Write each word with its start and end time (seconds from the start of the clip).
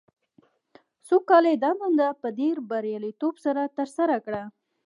څو 1.07 1.15
کاله 1.29 1.47
یې 1.53 1.57
دا 1.65 1.71
دنده 1.79 2.07
په 2.21 2.27
ډېر 2.39 2.55
بریالیتوب 2.69 3.35
سره 3.45 3.61
ترسره 3.77 4.17
کړه. 4.25 4.43